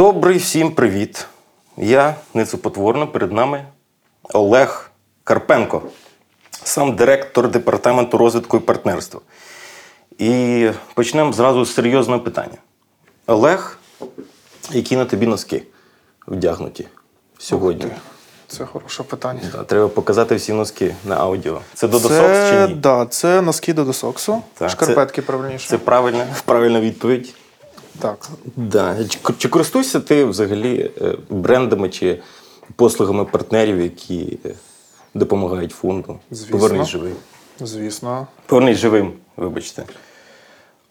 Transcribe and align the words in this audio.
Добрий 0.00 0.38
всім 0.38 0.70
привіт. 0.70 1.26
Я 1.76 2.14
нецепотворно 2.34 3.08
перед 3.08 3.32
нами 3.32 3.64
Олег 4.22 4.90
Карпенко, 5.24 5.82
сам 6.50 6.96
директор 6.96 7.50
департаменту 7.50 8.18
розвитку 8.18 8.56
і 8.56 8.60
партнерства. 8.60 9.20
І 10.18 10.70
почнемо 10.94 11.32
зразу 11.32 11.64
з 11.64 11.74
серйозного 11.74 12.20
питання. 12.20 12.56
Олег, 13.26 13.78
які 14.70 14.96
на 14.96 15.04
тобі 15.04 15.26
носки 15.26 15.62
вдягнуті 16.26 16.88
сьогодні? 17.38 17.90
Це 18.48 18.64
хороше 18.64 19.02
питання. 19.02 19.40
Да, 19.52 19.64
треба 19.64 19.88
показати 19.88 20.34
всі 20.34 20.52
носки 20.52 20.94
на 21.04 21.16
аудіо. 21.16 21.60
Це 21.74 21.88
до 21.88 22.00
це, 22.00 22.08
досокс 22.08 22.50
чи 22.50 22.68
ні? 22.68 22.74
Да, 22.74 23.06
це 23.06 23.42
носки 23.42 23.72
до 23.74 23.84
досоксу. 23.84 24.42
Так, 24.54 24.70
Шкарпетки 24.70 25.22
правильніше. 25.22 25.68
Це 25.68 25.78
правильна, 25.78 26.26
правильна 26.44 26.80
відповідь. 26.80 27.34
Так. 27.98 28.28
Да. 28.56 29.04
Чи, 29.04 29.18
чи 29.38 29.48
користуєшся 29.48 30.00
ти 30.00 30.24
взагалі 30.24 30.90
е, 31.00 31.14
брендами 31.30 31.88
чи 31.88 32.20
послугами 32.76 33.24
партнерів, 33.24 33.80
які 33.80 34.38
е, 34.46 34.54
допомагають 35.14 35.72
фонду? 35.72 36.18
Звісно. 36.30 36.58
Повернись 36.58 36.88
живий. 36.88 37.12
Звісно. 37.60 38.26
Повернись 38.46 38.78
живим, 38.78 39.12
вибачте. 39.36 39.84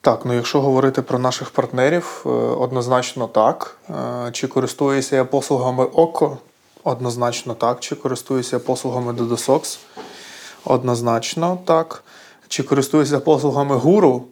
Так, 0.02 0.25
ну 0.25 0.34
якщо 0.34 0.62
говорити 0.62 1.02
про 1.02 1.20
наших 1.20 1.49
партнерів, 1.49 2.23
е, 2.25 2.30
однозначно 2.30 3.27
так. 3.27 3.77
Е, 3.89 4.30
Чи 4.31 4.47
користуюся 4.47 5.16
я 5.16 5.25
послугами 5.25 5.84
ОКО? 5.86 6.38
Однозначно 6.84 7.53
так. 7.53 7.80
Чи 7.80 7.95
користуюся 7.95 8.55
я 8.55 8.59
послугами 8.59 9.11
Dodosocks? 9.13 9.77
Однозначно 10.66 11.58
так. 11.66 12.03
Чи 12.47 12.63
користуюся 12.63 13.19
послугами 13.19 13.75
гуру? 13.75 14.25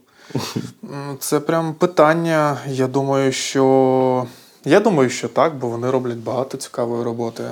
Це 1.20 1.40
прям 1.40 1.74
питання. 1.74 2.58
Я 2.68 2.88
думаю, 2.88 3.32
що. 3.32 4.28
Я 4.66 4.80
думаю, 4.80 5.10
що 5.10 5.28
так, 5.28 5.56
бо 5.56 5.68
вони 5.68 5.92
роблять 5.92 6.18
багато 6.18 6.58
цікавої 6.58 7.04
роботи. 7.04 7.44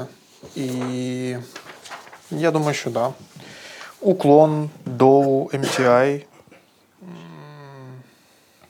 І 0.55 0.67
я 2.31 2.51
думаю, 2.51 2.73
що 2.73 2.91
так. 2.91 2.93
Да. 2.93 3.11
Уклон, 4.01 4.69
Доу, 4.85 5.49
MTI, 5.49 6.23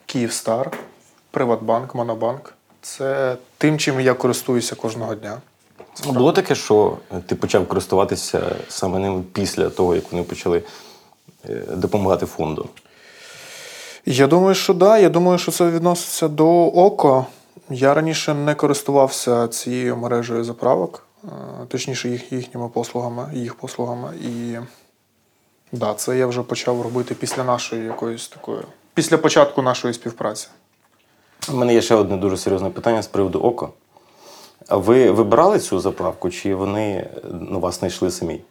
Київстар, 0.06 0.72
Приватбанк, 1.32 1.96
Монобанк. 1.96 2.54
Це 2.82 3.38
тим, 3.58 3.78
чим 3.78 4.00
я 4.00 4.14
користуюся 4.14 4.76
кожного 4.76 5.16
дня. 5.16 5.38
Було 6.06 6.32
таке, 6.32 6.56
що 6.56 6.98
е, 7.12 7.22
ти 7.28 7.36
почав 7.36 7.68
користуватися 7.68 8.56
саме 8.70 9.00
ним 9.00 9.24
після 9.34 9.70
того, 9.70 9.96
як 9.96 10.12
вони 10.12 10.24
почали 10.24 10.64
е, 11.50 11.64
допомагати 11.70 12.26
фонду. 12.26 12.70
Я 14.06 14.28
думаю, 14.28 14.56
що 14.56 14.74
да. 14.74 14.98
Я 14.98 15.10
думаю, 15.10 15.38
що 15.38 15.52
це 15.52 15.70
відноситься 15.70 16.28
до 16.28 16.66
ОКО. 16.66 17.26
Я 17.70 17.94
раніше 17.94 18.34
не 18.34 18.56
користувався 18.56 19.48
цією 19.48 19.98
мережею 19.98 20.44
заправок, 20.44 21.08
е, 21.24 21.28
точніше, 21.68 22.10
їх, 22.10 22.32
їхніми 22.32 22.70
послугами, 22.70 23.30
їх 23.34 23.56
послугами. 23.56 24.14
І 24.22 24.58
да, 25.72 25.94
це 25.94 26.18
я 26.18 26.28
вже 26.28 26.44
почав 26.44 26.82
робити 26.82 27.16
після 27.16 27.44
нашої 27.44 27.86
якоїсь 27.86 28.28
такої, 28.28 28.62
після 28.94 29.18
початку 29.18 29.62
нашої 29.62 29.94
співпраці. 29.94 30.48
У 31.50 31.56
мене 31.56 31.74
є 31.74 31.82
ще 31.82 31.96
одне 31.96 32.18
дуже 32.18 32.38
серйозне 32.38 32.70
питання 32.70 33.02
з 33.02 33.08
приводу 33.08 33.40
око. 33.40 33.70
А 34.68 34.78
ви 34.78 35.12
вибирали 35.12 35.60
цю 35.60 35.80
заправку, 35.80 36.30
чи 36.30 36.56
вони 36.56 36.92
е, 36.92 37.10
ну, 37.32 37.60
вас 37.60 37.80
знайшли 37.80 38.12
самі? 38.12 38.42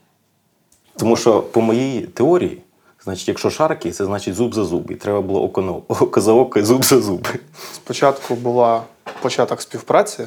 Тому 0.96 1.16
що, 1.16 1.42
по 1.42 1.60
моїй 1.60 2.00
теорії, 2.00 2.62
значить, 3.04 3.28
якщо 3.28 3.50
шарки, 3.50 3.90
це 3.90 4.04
значить 4.04 4.34
зуб 4.34 4.54
за 4.54 4.64
зуб. 4.64 4.90
І 4.90 4.94
треба 4.94 5.20
було 5.20 5.42
око 5.42 5.82
око 5.88 6.20
за 6.20 6.32
око 6.32 6.58
і 6.58 6.62
зуб 6.62 6.84
за 6.84 7.00
зуб. 7.00 7.28
Спочатку 7.72 8.34
була 8.34 8.82
початок 9.22 9.60
співпраці, 9.60 10.26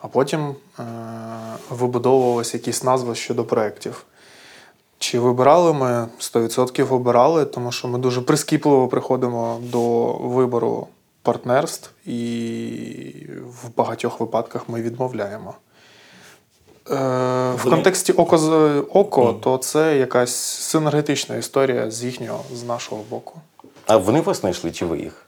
а 0.00 0.08
потім 0.08 0.40
е- 0.78 0.82
вибудовувалися 1.70 2.56
якісь 2.56 2.82
назви 2.84 3.14
щодо 3.14 3.44
проєктів. 3.44 4.04
Чи 4.98 5.18
вибирали 5.18 5.72
ми 5.72 6.08
100% 6.18 6.82
вибирали, 6.82 7.44
тому 7.44 7.72
що 7.72 7.88
ми 7.88 7.98
дуже 7.98 8.20
прискіпливо 8.20 8.88
приходимо 8.88 9.58
до 9.62 10.12
вибору 10.12 10.86
партнерств, 11.22 11.90
і 12.06 13.26
в 13.46 13.76
багатьох 13.76 14.20
випадках 14.20 14.68
ми 14.68 14.82
відмовляємо. 14.82 15.54
Е, 16.90 16.94
в 17.56 17.64
контексті 17.70 18.12
око 18.12 18.38
з 18.38 18.50
око, 18.92 19.32
то 19.32 19.58
це 19.58 19.96
якась 19.96 20.34
синергетична 20.36 21.36
історія 21.36 21.90
з 21.90 22.04
їхнього, 22.04 22.44
з 22.54 22.62
нашого 22.62 23.02
боку. 23.10 23.40
А 23.86 23.96
вони 23.96 24.20
вас 24.20 24.40
знайшли, 24.40 24.72
чи 24.72 24.86
ви 24.86 24.98
їх? 24.98 25.22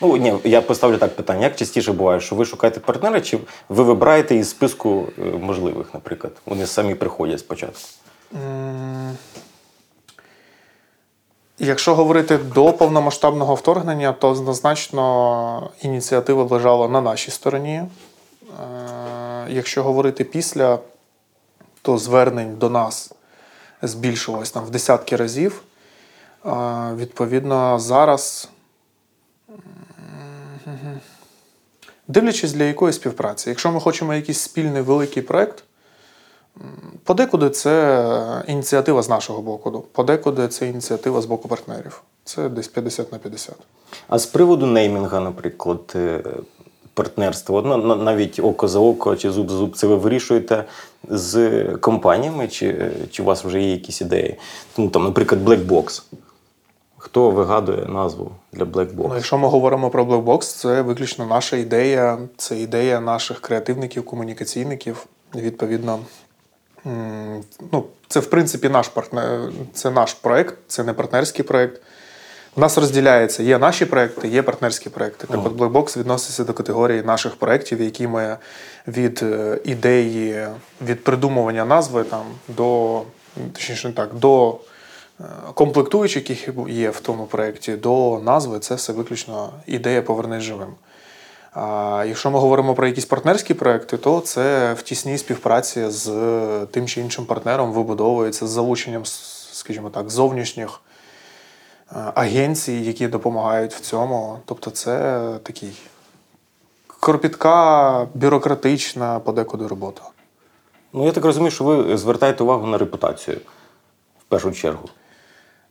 Ну, 0.00 0.16
ні, 0.16 0.34
я 0.44 0.62
поставлю 0.62 0.96
так 0.96 1.16
питання: 1.16 1.42
як 1.42 1.56
частіше 1.56 1.92
буває, 1.92 2.20
що 2.20 2.36
ви 2.36 2.44
шукаєте 2.44 2.80
партнера, 2.80 3.20
чи 3.20 3.38
ви 3.68 3.84
вибираєте 3.84 4.36
із 4.36 4.50
списку 4.50 5.06
е, 5.18 5.22
можливих, 5.22 5.86
наприклад? 5.94 6.32
Вони 6.46 6.66
самі 6.66 6.94
приходять 6.94 7.38
спочатку. 7.40 7.80
Якщо 11.58 11.94
говорити 11.94 12.38
до 12.38 12.72
повномасштабного 12.72 13.54
вторгнення, 13.54 14.12
то 14.12 14.28
однозначно 14.28 15.70
ініціатива 15.82 16.44
лежала 16.44 16.88
на 16.88 17.00
нашій 17.00 17.30
стороні. 17.30 17.82
Е, 19.48 19.52
Якщо 19.52 19.82
говорити 19.82 20.24
після, 20.24 20.78
то 21.82 21.98
звернень 21.98 22.56
до 22.56 22.70
нас 22.70 23.12
збільшилось 23.82 24.50
там 24.50 24.64
в 24.64 24.70
десятки 24.70 25.16
разів. 25.16 25.62
Е, 26.46 26.50
Відповідно, 26.96 27.78
зараз, 27.78 28.48
дивлячись 32.08 32.52
для 32.52 32.64
якої 32.64 32.92
співпраці, 32.92 33.48
якщо 33.48 33.72
ми 33.72 33.80
хочемо 33.80 34.14
якийсь 34.14 34.40
спільний 34.40 34.82
великий 34.82 35.22
проєкт, 35.22 35.64
Подекуди 37.04 37.50
це 37.50 38.44
ініціатива 38.46 39.02
з 39.02 39.08
нашого 39.08 39.42
боку, 39.42 39.84
подекуди 39.92 40.48
це 40.48 40.68
ініціатива 40.68 41.20
з 41.20 41.26
боку 41.26 41.48
партнерів. 41.48 42.02
Це 42.24 42.48
десь 42.48 42.68
50 42.68 43.12
на 43.12 43.18
50. 43.18 43.54
А 44.08 44.18
з 44.18 44.26
приводу 44.26 44.66
неймінга, 44.66 45.20
наприклад, 45.20 45.96
на- 47.50 47.76
на- 47.76 47.96
навіть 47.96 48.40
око 48.40 48.68
за 48.68 48.78
око 48.78 49.16
чи 49.16 49.30
зуб 49.30 49.50
за 49.50 49.56
зуб, 49.56 49.76
це 49.76 49.86
ви 49.86 49.96
вирішуєте 49.96 50.64
з 51.08 51.64
компаніями, 51.80 52.48
чи, 52.48 52.90
чи 53.10 53.22
у 53.22 53.26
вас 53.26 53.44
вже 53.44 53.60
є 53.60 53.72
якісь 53.72 54.00
ідеї? 54.00 54.36
Ну, 54.76 54.88
там, 54.88 55.04
наприклад, 55.04 55.48
Black 55.48 55.66
Box. 55.66 56.02
Хто 56.98 57.30
вигадує 57.30 57.86
назву 57.86 58.30
для 58.52 58.64
Black 58.64 58.96
Box? 58.96 59.06
Ну, 59.08 59.14
якщо 59.14 59.38
ми 59.38 59.48
говоримо 59.48 59.90
про 59.90 60.04
Blackbox, 60.04 60.40
це 60.40 60.82
виключно 60.82 61.26
наша 61.26 61.56
ідея, 61.56 62.18
це 62.36 62.60
ідея 62.60 63.00
наших 63.00 63.40
креативників, 63.40 64.04
комунікаційників. 64.04 65.06
Відповідно, 65.34 65.98
ну, 67.72 67.84
це 68.08 68.20
в 68.20 68.26
принципі 68.26 68.68
наш 68.68 68.88
партнер, 68.88 69.52
це 69.72 69.90
наш 69.90 70.14
проект, 70.14 70.54
це 70.66 70.84
не 70.84 70.92
партнерський 70.92 71.44
проект. 71.44 71.82
У 72.56 72.60
нас 72.60 72.78
розділяється: 72.78 73.42
є 73.42 73.58
наші 73.58 73.86
проекти, 73.86 74.28
є 74.28 74.42
партнерські 74.42 74.90
проекти. 74.90 75.26
Так 75.26 75.46
от 75.46 75.52
Blackbox 75.52 75.98
відноситься 75.98 76.44
до 76.44 76.52
категорії 76.52 77.02
наших 77.02 77.36
проєктів, 77.36 77.82
які 77.82 78.06
ми 78.06 78.36
від 78.88 79.20
е, 79.22 79.60
ідеї, 79.64 80.46
від 80.86 81.04
придумування 81.04 81.64
назви 81.64 82.04
там, 82.04 82.22
до, 82.48 83.02
точніше 83.52 83.88
не 83.88 83.94
так, 83.94 84.14
до 84.14 84.58
е, 85.20 85.24
комплектуючих, 85.54 86.30
які 86.30 86.52
є 86.68 86.90
в 86.90 87.00
тому 87.00 87.26
проєкті, 87.26 87.72
до 87.72 88.20
назви, 88.24 88.58
це 88.58 88.74
все 88.74 88.92
виключно 88.92 89.52
ідея 89.66 90.02
повернись 90.02 90.42
живим. 90.42 90.74
А 91.52 92.04
якщо 92.08 92.30
ми 92.30 92.38
говоримо 92.38 92.74
про 92.74 92.86
якісь 92.86 93.04
партнерські 93.04 93.54
проекти, 93.54 93.96
то 93.96 94.20
це 94.20 94.72
в 94.72 94.82
тісній 94.82 95.18
співпраці 95.18 95.84
з 95.88 96.10
тим 96.70 96.86
чи 96.86 97.00
іншим 97.00 97.24
партнером 97.24 97.72
вибудовується 97.72 98.46
з 98.46 98.50
залученням, 98.50 99.02
скажімо 99.52 99.90
так, 99.90 100.10
зовнішніх 100.10 100.80
агенцій, 102.14 102.72
які 102.72 103.08
допомагають 103.08 103.74
в 103.74 103.80
цьому. 103.80 104.38
Тобто, 104.44 104.70
це 104.70 105.22
такий 105.42 105.72
кропітка, 107.00 108.06
бюрократична 108.14 109.20
подекуди 109.20 109.66
робота. 109.66 110.02
Ну, 110.92 111.06
я 111.06 111.12
так 111.12 111.24
розумію, 111.24 111.50
що 111.50 111.64
ви 111.64 111.96
звертаєте 111.96 112.44
увагу 112.44 112.66
на 112.66 112.78
репутацію 112.78 113.40
в 114.20 114.24
першу 114.28 114.52
чергу. 114.52 114.88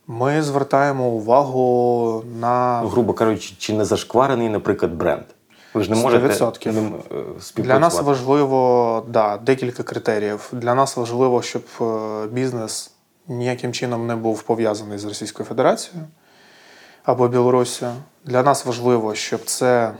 Ми 0.08 0.42
звертаємо 0.42 1.08
увагу 1.08 2.24
на 2.40 2.80
Грубо 2.80 3.14
кажучи, 3.14 3.56
чи 3.58 3.74
не 3.74 3.86
зашкварений, 3.86 4.50
наприклад, 4.50 4.94
бренд. 4.94 5.24
Ви 5.74 5.84
ж 5.84 5.92
не 5.92 5.96
можете 5.96 6.28
100%. 6.28 6.72
ним 6.72 6.96
е, 7.58 7.62
Для 7.62 7.80
нас 7.80 8.02
важливо 8.02 9.04
да, 9.08 9.38
декілька 9.38 9.84
критеріїв. 9.84 10.50
Для 10.52 10.76
нас 10.76 10.98
важливо, 10.98 11.42
щоб 11.42 11.64
е, 11.82 12.28
бізнес 12.28 12.92
ніяким 13.32 13.74
чином 13.74 14.08
не 14.08 14.16
був 14.16 14.44
пов'язаний 14.44 14.98
з 14.98 15.06
Російською 15.06 15.50
Федерацією 15.50 16.08
або 17.04 17.28
Білоруссю. 17.28 17.94
Для 18.26 18.44
нас 18.44 18.66
важливо, 18.66 19.16
щоб 19.16 19.46
це 19.46 19.94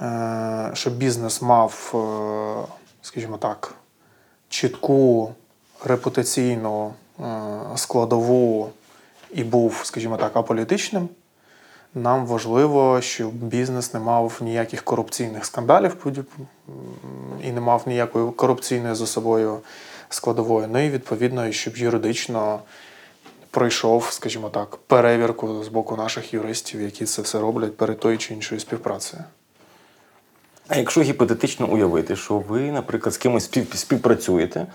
е, 0.00 0.70
щоб 0.74 0.94
бізнес 0.94 1.42
мав, 1.42 1.92
е, 1.94 2.72
скажімо 3.02 3.36
так, 3.36 3.74
чітку 4.48 5.34
репутаційну 5.84 6.94
е, 7.20 7.22
складову 7.76 8.70
і 9.30 9.44
був, 9.44 9.80
скажімо 9.84 10.16
так, 10.16 10.36
аполітичним. 10.36 11.08
Нам 11.94 12.26
важливо, 12.26 13.00
щоб 13.00 13.32
бізнес 13.32 13.94
не 13.94 14.00
мав 14.00 14.38
ніяких 14.40 14.82
корупційних 14.82 15.44
скандалів 15.44 16.06
і 17.44 17.52
не 17.52 17.60
мав 17.60 17.82
ніякої 17.86 18.32
корупційної 18.32 18.94
за 18.94 19.06
собою 19.06 19.60
складової. 20.10 20.68
Ну 20.72 20.86
і 20.86 20.90
відповідно, 20.90 21.52
щоб 21.52 21.76
юридично 21.76 22.60
пройшов, 23.50 24.08
скажімо 24.10 24.48
так, 24.48 24.76
перевірку 24.76 25.64
з 25.64 25.68
боку 25.68 25.96
наших 25.96 26.34
юристів, 26.34 26.80
які 26.82 27.04
це 27.04 27.22
все 27.22 27.40
роблять 27.40 27.76
перед 27.76 28.00
тою 28.00 28.18
чи 28.18 28.34
іншою 28.34 28.60
співпрацею. 28.60 29.24
А 30.68 30.76
якщо 30.76 31.02
гіпотетично 31.02 31.66
уявити, 31.66 32.16
що 32.16 32.38
ви, 32.38 32.60
наприклад, 32.60 33.14
з 33.14 33.18
кимось 33.18 33.44
спів- 33.44 33.74
співпрацюєте, 33.76 34.66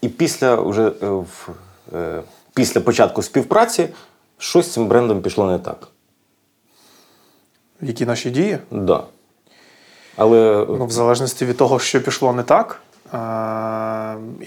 і 0.00 0.08
після, 0.08 0.56
уже, 0.56 0.86
е, 1.02 1.06
в, 1.06 1.48
е, 1.94 2.22
після 2.54 2.80
початку 2.80 3.22
співпраці 3.22 3.88
щось 4.38 4.66
з 4.66 4.72
цим 4.72 4.86
брендом 4.86 5.22
пішло 5.22 5.46
не 5.50 5.58
так. 5.58 5.88
Які 7.80 8.06
наші 8.06 8.30
дії? 8.30 8.58
Да. 8.70 9.04
Але 10.16 10.66
Ну, 10.68 10.86
в 10.86 10.90
залежності 10.90 11.44
від 11.44 11.56
того, 11.56 11.78
що 11.78 12.00
пішло 12.02 12.32
не 12.32 12.42
так, 12.42 12.82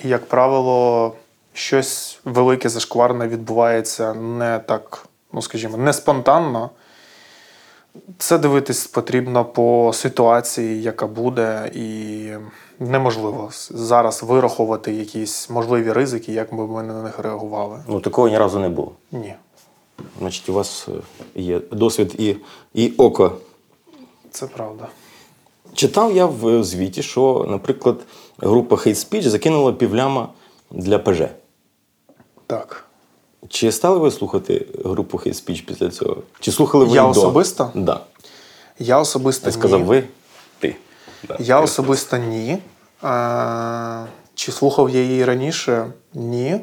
і, 0.03 0.07
як 0.09 0.25
правило, 0.27 1.13
щось 1.53 2.19
велике 2.25 2.69
зашкварне 2.69 3.27
відбувається 3.27 4.13
не 4.13 4.59
так, 4.59 5.05
ну 5.33 5.41
скажімо, 5.41 5.77
не 5.77 5.93
спонтанно. 5.93 6.69
Це 8.17 8.37
дивитись 8.37 8.87
потрібно 8.87 9.45
по 9.45 9.91
ситуації, 9.93 10.81
яка 10.81 11.07
буде, 11.07 11.71
і 11.73 12.29
неможливо 12.79 13.49
зараз 13.69 14.23
вирахувати 14.23 14.93
якісь 14.93 15.49
можливі 15.49 15.91
ризики, 15.91 16.33
як 16.33 16.55
би 16.55 16.67
ми 16.67 16.83
на 16.83 17.01
них 17.03 17.19
реагували. 17.19 17.79
ну, 17.87 17.99
такого 17.99 18.29
ні 18.29 18.37
разу 18.37 18.59
не 18.59 18.69
було. 18.69 18.91
Ні, 19.11 19.35
Значить, 20.19 20.49
у 20.49 20.53
вас 20.53 20.87
е, 20.87 20.91
є 21.41 21.61
досвід 21.71 22.15
і, 22.17 22.35
і 22.73 22.91
око. 22.97 23.37
це 24.31 24.47
правда. 24.47 24.87
Читав 25.73 26.15
я 26.15 26.25
в 26.25 26.47
е, 26.47 26.63
звіті, 26.63 27.03
що, 27.03 27.45
наприклад, 27.49 27.97
група 28.41 28.75
Hate 28.75 28.95
Speech 28.95 29.27
закинула 29.27 29.73
півляма 29.73 30.29
для 30.71 30.99
ПЖ. 30.99 31.21
Так. 32.47 32.85
Чи 33.49 33.71
стали 33.71 33.97
ви 33.97 34.11
слухати 34.11 34.67
групу 34.85 35.17
Hate 35.17 35.33
Speech 35.45 35.65
після 35.65 35.89
цього? 35.89 36.17
Чи 36.39 36.51
слухали 36.51 36.85
ви 36.85 36.95
Я 36.95 37.01
до? 37.03 37.09
особисто? 37.09 37.71
Да. 37.75 37.99
Я 38.79 38.99
особисто 38.99 39.47
Я 39.49 39.51
сказав 39.51 39.79
ні. 39.79 39.85
ви, 39.85 40.03
ти. 40.59 40.75
Да. 41.27 41.37
Я 41.39 41.59
особисто 41.61 42.17
ні. 42.17 42.57
Е, 43.03 44.05
Чи 44.35 44.51
слухав 44.51 44.89
я 44.89 45.01
її 45.01 45.25
раніше? 45.25 45.87
Ні. 46.13 46.59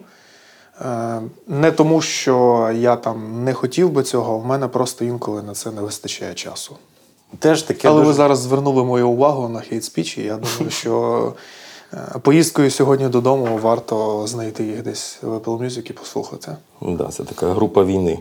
Е, 0.80 1.20
Не 1.46 1.70
тому, 1.72 2.00
що 2.00 2.70
я 2.76 2.96
там 2.96 3.44
не 3.44 3.54
хотів 3.54 3.90
би 3.90 4.02
цього, 4.02 4.38
в 4.38 4.46
мене 4.46 4.68
просто 4.68 5.04
інколи 5.04 5.42
на 5.42 5.54
це 5.54 5.70
не 5.70 5.80
вистачає 5.80 6.34
часу. 6.34 6.76
Теж 7.38 7.62
таке 7.62 7.88
Але 7.88 7.96
дуже... 7.96 8.06
ви 8.08 8.12
зараз 8.14 8.38
звернули 8.38 8.84
мою 8.84 9.08
увагу 9.08 9.48
на 9.48 9.60
хейт 9.60 9.84
спіч, 9.84 10.18
і 10.18 10.22
я 10.22 10.36
думаю, 10.36 10.70
що 10.70 11.32
поїздкою 12.22 12.70
сьогодні 12.70 13.08
додому 13.08 13.58
варто 13.62 14.26
знайти 14.26 14.64
їх 14.64 14.82
десь 14.82 15.18
в 15.22 15.36
Apple 15.36 15.58
Music 15.64 15.90
і 15.90 15.92
послухати. 15.92 16.56
Да, 16.80 17.04
це 17.08 17.24
така 17.24 17.52
група 17.52 17.84
війни. 17.84 18.18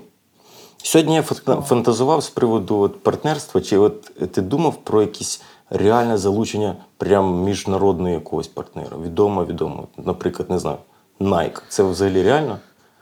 Сьогодні 0.83 1.15
я 1.15 1.23
фантазував 1.61 2.23
з 2.23 2.29
приводу 2.29 2.79
от 2.79 3.03
партнерства. 3.03 3.61
Чи 3.61 3.77
от 3.77 4.01
ти 4.31 4.41
думав 4.41 4.75
про 4.75 5.01
якісь 5.01 5.41
реальне 5.69 6.17
залучення 6.17 6.75
прям 6.97 7.43
міжнародного 7.43 8.09
якогось 8.09 8.47
партнера? 8.47 8.97
Відомо, 9.03 9.45
відомо. 9.45 9.87
Наприклад, 9.97 10.49
не 10.49 10.59
знаю, 10.59 10.77
Nike. 11.19 11.61
Це 11.69 11.83
взагалі 11.83 12.23
реально? 12.23 12.57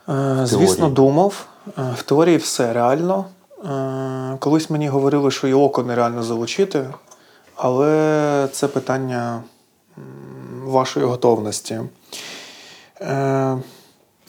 Е, 0.08 0.40
Звісно, 0.46 0.76
теорії. 0.76 0.94
думав. 0.94 1.46
Е, 1.78 1.94
В 1.96 2.02
теорії 2.02 2.36
все 2.36 2.72
реально. 2.72 3.24
Е, 3.64 4.36
Колись 4.40 4.70
мені 4.70 4.88
говорили, 4.88 5.30
що 5.30 5.48
і 5.48 5.52
око 5.54 5.82
нереально 5.82 6.22
залучити, 6.22 6.88
але 7.56 8.48
це 8.52 8.68
питання 8.68 9.42
вашої 10.66 11.06
готовності. 11.06 11.80
Е, 13.00 13.58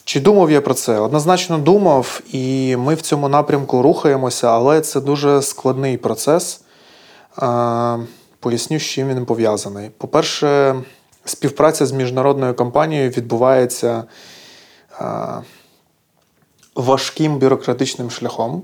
Чи 0.04 0.20
думав 0.20 0.50
я 0.50 0.60
про 0.60 0.74
це? 0.74 0.98
Однозначно 0.98 1.58
думав, 1.58 2.20
і 2.32 2.76
ми 2.76 2.94
в 2.94 3.00
цьому 3.00 3.28
напрямку 3.28 3.82
рухаємося, 3.82 4.48
але 4.48 4.80
це 4.80 5.00
дуже 5.00 5.42
складний 5.42 5.96
процес. 5.96 6.60
Е, 7.42 7.98
Поясню, 8.40 8.78
з 8.78 8.82
чим 8.82 9.08
він 9.08 9.26
пов'язаний. 9.26 9.90
По-перше, 9.98 10.74
співпраця 11.24 11.86
з 11.86 11.92
міжнародною 11.92 12.54
компанією 12.54 13.10
відбувається 13.10 14.04
е, 15.00 15.04
важким 16.74 17.38
бюрократичним 17.38 18.10
шляхом. 18.10 18.62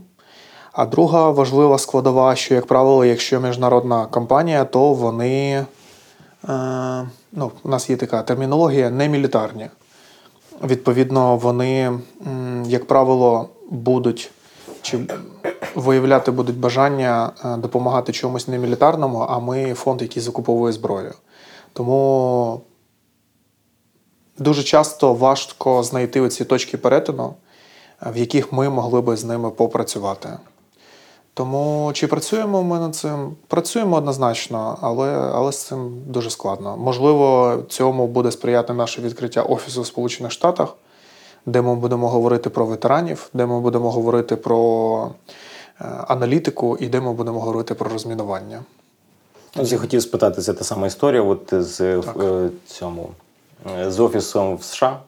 А 0.73 0.87
друга 0.87 1.31
важлива 1.31 1.79
складова, 1.79 2.37
що, 2.37 2.55
як 2.55 2.67
правило, 2.67 3.05
якщо 3.05 3.41
міжнародна 3.41 4.07
компанія, 4.07 4.65
то 4.65 4.93
вони, 4.93 5.65
ну, 7.33 7.51
у 7.63 7.69
нас 7.69 7.91
є 7.91 7.97
така 7.97 8.23
термінологія, 8.23 8.91
не 8.91 9.09
мілітарні. 9.09 9.69
Відповідно, 10.65 11.37
вони, 11.37 11.99
як 12.67 12.87
правило, 12.87 13.49
будуть 13.71 14.31
чи 14.83 14.99
виявляти 15.75 16.31
будуть 16.31 16.59
бажання 16.59 17.33
е, 17.45 17.57
допомагати 17.57 18.13
чомусь 18.13 18.49
немілітарному, 18.49 19.27
а 19.29 19.39
ми 19.39 19.75
фонд, 19.75 20.03
який 20.03 20.23
закуповує 20.23 20.73
зброю. 20.73 21.15
Тому 21.73 22.61
дуже 24.39 24.63
часто 24.63 25.15
важко 25.15 25.83
знайти 25.83 26.21
оці 26.21 26.45
точки 26.45 26.77
перетину, 26.77 27.35
е, 28.07 28.11
в 28.11 28.17
яких 28.17 28.53
ми 28.53 28.69
могли 28.69 29.01
би 29.01 29.17
з 29.17 29.25
ними 29.25 29.51
попрацювати. 29.51 30.29
Тому 31.35 31.91
чи 31.95 32.07
працюємо 32.07 32.63
ми 32.63 32.79
над 32.79 32.95
цим? 32.97 33.37
Працюємо 33.47 33.97
однозначно, 33.97 34.79
але, 34.81 35.09
але 35.09 35.53
з 35.53 35.63
цим 35.63 36.03
дуже 36.07 36.31
складно. 36.31 36.77
Можливо, 36.77 37.57
цьому 37.69 38.07
буде 38.07 38.31
сприяти 38.31 38.73
наше 38.73 39.03
відкриття 39.03 39.43
офісу 39.43 39.83
в 39.83 39.87
Сполучених 39.87 40.33
Штатах, 40.33 40.77
де 41.47 41.63
ми 41.63 41.75
будемо 41.75 42.09
говорити 42.09 42.51
про 42.51 42.67
ветеранів, 42.67 43.29
де 43.33 43.47
ми 43.47 43.61
будемо 43.61 43.91
говорити 43.91 44.37
про 44.37 45.11
е, 45.81 45.85
аналітику 46.09 46.77
і 46.81 46.87
де 46.87 47.01
ми 47.01 47.13
будемо 47.13 47.41
говорити 47.41 47.75
про 47.75 47.91
розмінування. 47.91 48.63
Ось 49.57 49.73
я 49.73 49.79
хотів 49.79 50.03
спитати, 50.03 50.43
це 50.43 50.53
та 50.53 50.65
сама 50.65 50.87
історія 50.87 51.23
от 51.23 51.55
з, 51.55 51.81
е, 51.81 52.51
цьому, 52.67 53.11
е, 53.79 53.91
з 53.91 54.01
офісом 54.01 54.57
в 54.57 54.63
США, 54.63 55.01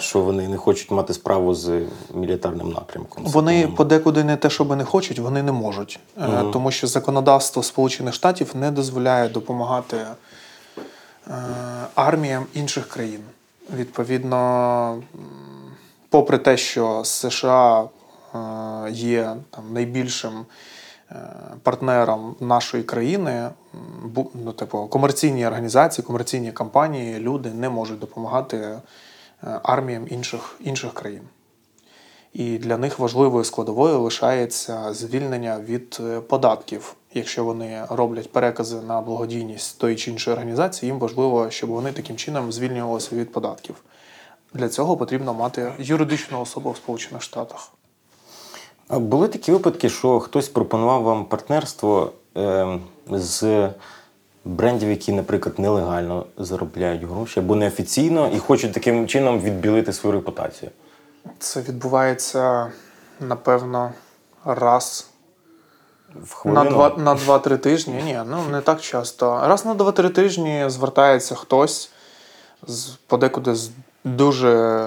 що 0.00 0.20
вони 0.20 0.48
не 0.48 0.56
хочуть 0.56 0.90
мати 0.90 1.14
справу 1.14 1.54
з 1.54 1.82
мілітарним 2.14 2.70
напрямком. 2.70 3.24
Вони 3.24 3.68
подекуди 3.68 4.24
не 4.24 4.36
те, 4.36 4.50
щоб 4.50 4.76
не 4.76 4.84
хочуть, 4.84 5.18
вони 5.18 5.42
не 5.42 5.52
можуть. 5.52 6.00
Е, 6.18 6.44
Тому 6.52 6.70
що 6.70 6.86
законодавство 6.86 7.62
Сполучених 7.62 8.14
Штатів 8.14 8.50
не 8.54 8.70
дозволяє 8.70 9.28
допомагати 9.28 9.96
е, 9.96 10.14
арміям 11.94 12.46
інших 12.54 12.88
країн. 12.88 13.20
Відповідно, 13.76 15.02
попри 16.08 16.38
те, 16.38 16.56
що 16.56 17.02
США 17.04 17.82
е, 17.82 18.38
є 18.90 19.36
там, 19.50 19.72
найбільшим 19.72 20.46
партнером 21.62 22.36
нашої 22.40 22.82
країни, 22.82 23.50
ну, 24.44 24.52
типу, 24.52 24.86
комерційні 24.86 25.46
організації, 25.46 26.04
комерційні 26.04 26.52
компанії, 26.52 27.18
люди 27.18 27.50
не 27.50 27.68
можуть 27.68 27.98
допомагати 27.98 28.78
арміям 29.62 30.06
інших, 30.10 30.56
інших 30.60 30.92
країн. 30.92 31.22
І 32.32 32.58
для 32.58 32.76
них 32.76 32.98
важливою 32.98 33.44
складовою 33.44 34.00
лишається 34.00 34.92
звільнення 34.92 35.60
від 35.60 35.98
е, 36.00 36.20
податків. 36.20 36.94
Якщо 37.14 37.44
вони 37.44 37.84
роблять 37.90 38.32
перекази 38.32 38.80
на 38.80 39.00
благодійність 39.00 39.78
тої 39.78 39.96
чи 39.96 40.10
іншої 40.10 40.34
організації, 40.34 40.90
їм 40.92 40.98
важливо, 40.98 41.50
щоб 41.50 41.70
вони 41.70 41.92
таким 41.92 42.16
чином 42.16 42.52
звільнювалися 42.52 43.16
від 43.16 43.32
податків. 43.32 43.74
Для 44.54 44.68
цього 44.68 44.96
потрібно 44.96 45.34
мати 45.34 45.72
юридичну 45.78 46.40
особу 46.40 46.70
в 46.70 46.76
Сполучених 46.76 47.22
Штатах. 47.22 47.72
Були 48.90 49.28
такі 49.28 49.52
випадки, 49.52 49.88
що 49.88 50.20
хтось 50.20 50.48
пропонував 50.48 51.02
вам 51.02 51.24
партнерство 51.24 52.12
е, 52.36 52.78
з 53.10 53.68
брендів, 54.48 54.90
які, 54.90 55.12
наприклад, 55.12 55.58
нелегально 55.58 56.26
заробляють 56.36 57.02
гроші 57.02 57.40
або 57.40 57.54
неофіційно 57.54 58.30
і 58.34 58.38
хочуть 58.38 58.72
таким 58.72 59.08
чином 59.08 59.40
відбілити 59.40 59.92
свою 59.92 60.16
репутацію. 60.16 60.70
Це 61.38 61.60
відбувається, 61.60 62.72
напевно, 63.20 63.92
раз 64.44 65.10
В 66.14 66.48
на 66.48 66.64
два 66.64 66.94
на 66.98 67.14
два-три 67.14 67.56
тижні. 67.56 68.02
Ні, 68.04 68.20
ну 68.26 68.38
не 68.50 68.60
так 68.60 68.80
часто. 68.80 69.40
Раз 69.46 69.66
на 69.66 69.74
два-три 69.74 70.08
тижні 70.08 70.64
звертається 70.66 71.34
хтось 71.34 71.90
з 72.66 72.86
подекуди 72.86 73.54
з 73.54 73.70
дуже, 74.04 74.82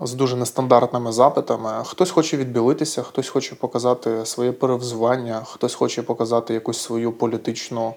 з 0.00 0.12
дуже 0.12 0.36
нестандартними 0.36 1.12
запитами. 1.12 1.70
Хтось 1.84 2.10
хоче 2.10 2.36
відбілитися, 2.36 3.02
хтось 3.02 3.28
хоче 3.28 3.54
показати 3.54 4.26
своє 4.26 4.52
перевзування, 4.52 5.42
хтось 5.44 5.74
хоче 5.74 6.02
показати 6.02 6.54
якусь 6.54 6.78
свою 6.78 7.12
політичну 7.12 7.94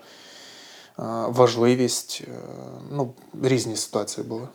важливість. 1.28 2.24
Е, 2.28 2.32
Ну, 2.92 3.14
різні 3.44 3.76
ситуації 3.76 4.28
були. 4.28 4.48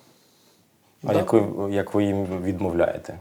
А 1.06 1.12
як 1.12 1.32
ви, 1.32 1.72
як 1.74 1.94
ви 1.94 2.04
їм 2.04 2.42
відмовляєте? 2.42 3.18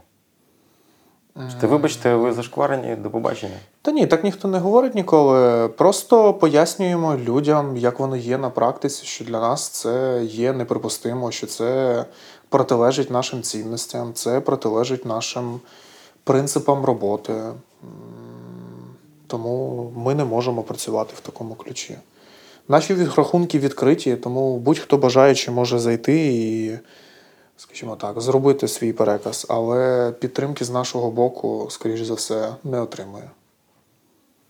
Ти 1.60 1.68
вибачте, 1.68 2.16
ви 2.16 2.34
зашкварені, 2.34 2.96
до 2.96 3.10
побачення. 3.10 3.56
Та 3.82 3.92
ні, 3.92 4.08
так 4.08 4.24
ніхто 4.24 4.48
не 4.48 4.60
говорить 4.60 4.96
ніколи. 4.96 5.68
Просто 5.68 6.34
пояснюємо 6.34 7.16
людям, 7.16 7.78
як 7.78 8.00
воно 8.00 8.16
є 8.16 8.38
на 8.38 8.50
практиці, 8.50 9.06
що 9.06 9.25
для 9.25 9.40
нас 9.40 9.70
це 9.70 10.22
є 10.24 10.54
неприпустимо, 10.54 11.32
що 11.32 11.48
це 11.48 12.06
протилежить 12.50 13.12
нашим 13.12 13.42
цінностям, 13.42 14.13
це 14.13 14.40
протилежить 14.40 15.06
нашим 15.06 15.60
принципам 16.24 16.86
роботи. 16.86 17.34
Тому 19.28 19.92
ми 19.96 20.16
не 20.16 20.25
можемо 20.25 20.63
працювати 20.63 21.13
в 21.18 21.20
такому 21.20 21.56
ключі. 21.56 21.98
Наші 22.72 22.94
відрахунки 22.94 23.60
відкриті, 23.60 24.16
тому 24.16 24.58
будь-хто 24.58 24.98
бажаючи 24.98 25.51
може 25.51 25.80
зайти 25.80 26.28
і, 26.28 26.80
скажімо 27.58 27.96
так, 27.96 28.22
зробити 28.22 28.68
свій 28.68 28.94
переказ, 28.94 29.46
але 29.50 30.12
підтримки 30.20 30.66
з 30.66 30.70
нашого 30.70 31.12
боку, 31.12 31.68
скоріш 31.70 32.01
за 32.01 32.13
все, 32.13 32.56
не 32.63 32.82
отримує. 32.82 33.30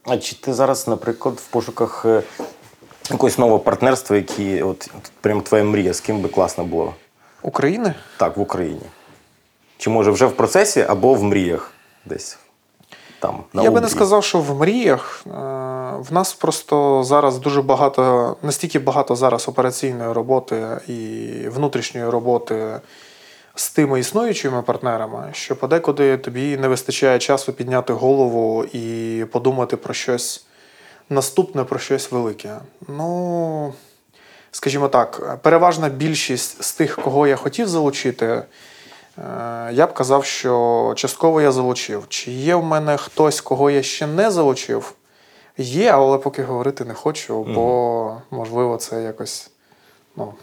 А 0.04 0.18
чи 0.18 0.36
ти 0.36 0.54
зараз, 0.54 0.88
наприклад, 0.88 1.36
в 1.36 1.48
пошуках 1.48 2.06
е, 2.06 2.24
якогось 3.12 3.38
нового 3.38 3.60
партнерства, 3.60 4.16
які 4.16 4.62
от, 4.62 4.90
от 4.98 5.12
прям 5.22 5.42
твоя 5.42 5.63
мрія, 5.63 5.94
з 5.94 6.00
ким 6.00 6.22
би 6.22 6.30
класно 6.30 6.63
було? 6.63 6.94
України? 7.42 7.94
Так, 8.18 8.38
в 8.38 8.42
Україні. 8.42 8.86
Чи 9.78 9.90
може 9.90 10.12
вже 10.12 10.25
в 10.25 10.36
процесі 10.36 10.82
або 10.82 11.13
в 11.13 11.24
мріях 11.24 11.72
десь 12.06 12.38
там. 13.22 13.44
На 13.54 13.63
Я 13.63 13.72
би 13.72 13.82
не 13.82 13.90
сказав, 13.90 14.24
що 14.24 14.40
в 14.40 14.60
мріях. 14.60 15.24
Е, 15.28 15.30
В 16.00 16.08
нас 16.13 16.34
просто 16.34 17.04
зараз 17.04 17.38
дуже 17.38 17.62
багато, 17.62 18.36
настільки 18.42 18.80
багато 18.80 19.16
зараз 19.16 19.48
операційної 19.48 20.13
роботи 20.13 20.68
і 20.88 21.30
внутрішньої 21.50 22.10
роботи 22.10 22.80
з 23.56 23.70
тими 23.70 24.00
існуючими 24.00 24.62
партнерами, 24.62 25.30
що 25.34 25.56
подекуди 25.56 26.18
тобі 26.18 26.58
не 26.58 26.68
вистачає 26.68 27.20
часу 27.20 27.54
підняти 27.54 27.94
голову 27.94 28.63
і 28.63 29.25
подумати 29.32 29.78
про 29.78 29.94
щось 29.94 30.46
наступне, 31.10 31.63
про 31.63 31.80
щось 31.80 32.12
велике. 32.12 32.58
Ну, 32.88 33.74
скажімо 34.51 34.88
так, 34.88 35.40
переважна 35.42 35.90
більшість 35.90 36.63
з 36.63 36.74
тих, 36.74 36.96
кого 36.96 37.28
я 37.28 37.36
хотів 37.36 37.68
залучити, 37.68 38.44
я 39.72 39.88
б 39.88 39.94
казав, 39.94 40.25
що 40.25 40.94
частково 40.96 41.41
я 41.41 41.51
залучив. 41.51 42.06
Чи 42.10 42.32
є 42.32 42.56
в 42.56 42.63
мене 42.63 42.98
хтось, 42.98 43.41
кого 43.41 43.70
я 43.70 43.84
ще 43.84 44.08
не 44.08 44.32
залучив? 44.32 44.94
Є, 45.58 45.91
але 45.91 46.18
поки 46.18 46.44
говорити 46.44 46.86
не 46.86 46.94
хочу, 46.94 47.44
бо, 47.44 48.18
можливо, 48.32 48.77
це 48.77 49.03
якось. 49.03 49.51
Ну, 50.15 50.34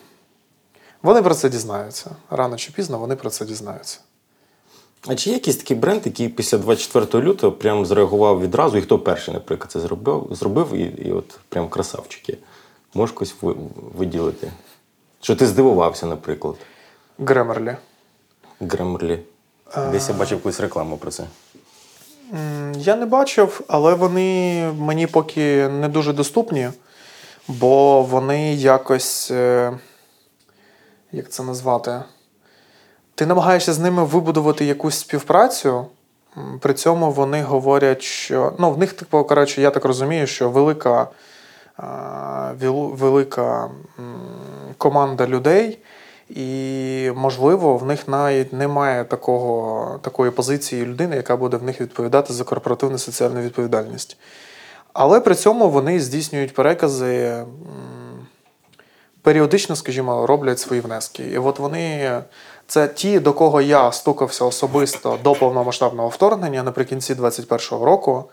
вони 1.02 1.22
про 1.22 1.34
це 1.34 1.48
дізнаються. 1.48 2.10
Рано 2.30 2.56
чи 2.56 2.72
пізно 2.72 2.98
вони 2.98 3.16
про 3.16 3.30
це 3.30 3.44
дізнаються. 3.44 4.00
А 5.06 5.14
чи 5.14 5.30
є 5.30 5.36
якийсь 5.36 5.56
такий 5.56 5.76
бренд, 5.76 6.02
який 6.04 6.28
після 6.28 6.58
24 6.58 7.24
лютого 7.24 7.52
прям 7.52 7.86
зреагував 7.86 8.40
відразу, 8.40 8.78
і 8.78 8.82
хто 8.82 8.98
перший, 8.98 9.34
наприклад, 9.34 9.70
це 9.70 9.80
зробив, 9.80 10.28
зробив 10.30 10.74
і, 10.74 10.82
і 10.82 11.12
от 11.12 11.38
прям 11.48 11.68
красавчики. 11.68 12.38
Можеш 12.94 13.14
когось 13.14 13.34
виділити? 13.96 14.52
Що 15.20 15.36
ти 15.36 15.46
здивувався, 15.46 16.06
наприклад, 16.06 16.56
Гремерлі. 17.18 17.76
Гремерлі. 18.60 19.18
Десь 19.92 20.08
я 20.08 20.14
бачив 20.14 20.38
якусь 20.38 20.60
рекламу 20.60 20.96
про 20.96 21.10
це. 21.10 21.24
Я 22.76 22.96
не 22.96 23.06
бачив, 23.06 23.60
але 23.68 23.94
вони 23.94 24.62
мені 24.78 25.06
поки 25.06 25.68
не 25.68 25.88
дуже 25.88 26.12
доступні, 26.12 26.68
бо 27.48 28.02
вони 28.02 28.54
якось. 28.54 29.30
е, 29.30 29.72
Як 31.12 31.28
це 31.30 31.42
назвати? 31.42 32.02
Ти 33.14 33.26
намагаєшся 33.26 33.72
з 33.72 33.78
ними 33.78 34.04
вибудувати 34.04 34.64
якусь 34.64 34.98
співпрацю. 34.98 35.86
При 36.60 36.74
цьому 36.74 37.10
вони 37.12 37.42
говорять, 37.42 38.02
що. 38.02 38.52
Ну, 38.58 38.70
в 38.70 38.78
них, 38.78 38.92
типу, 38.92 39.24
коротше, 39.24 39.60
я 39.62 39.70
так 39.70 39.84
розумію, 39.84 40.26
що 40.26 40.50
велика, 40.50 41.08
велика 42.58 43.70
команда 44.78 45.26
людей, 45.26 45.78
і, 46.30 47.12
можливо, 47.16 47.76
в 47.76 47.86
них 47.86 48.08
навіть 48.08 48.52
немає 48.52 49.04
такого, 49.04 49.98
такої 50.02 50.30
позиції 50.30 50.86
людини, 50.86 51.16
яка 51.16 51.36
буде 51.36 51.56
в 51.56 51.62
них 51.62 51.80
відповідати 51.80 52.32
за 52.32 52.44
корпоративну 52.44 52.98
соціальну 52.98 53.40
відповідальність. 53.40 54.16
Але 54.92 55.20
при 55.20 55.34
цьому 55.34 55.70
вони 55.70 56.00
здійснюють 56.00 56.54
перекази, 56.54 57.44
періодично, 59.22 59.76
скажімо, 59.76 60.26
роблять 60.26 60.58
свої 60.58 60.80
внески. 60.80 61.22
І 61.22 61.38
от 61.38 61.58
вони 61.58 62.10
це 62.66 62.88
ті, 62.88 63.20
до 63.20 63.32
кого 63.32 63.60
я 63.60 63.92
стукався 63.92 64.44
особисто 64.44 65.18
до 65.24 65.32
повномасштабного 65.32 66.08
вторгнення 66.08 66.62
наприкінці 66.62 67.14
2021 67.14 67.84
року. 67.84 68.24